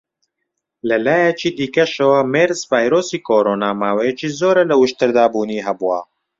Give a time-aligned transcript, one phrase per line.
[0.87, 5.99] لە لایەکی دیکەشەوە، مێرس-ڤایرۆسی کۆڕۆنا ماوەیەکی زۆرە لە وشتردا بوونی هەبووە.